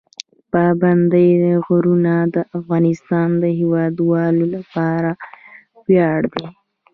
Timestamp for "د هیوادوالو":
3.43-4.45